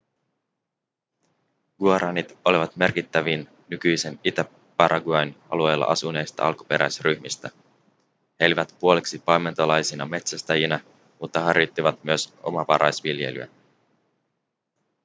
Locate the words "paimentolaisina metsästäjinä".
9.19-10.79